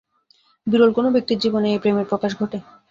[0.67, 2.57] বিরল কোন ব্যক্তির জীবনে এই প্রেমের প্রকাশ ঘটে।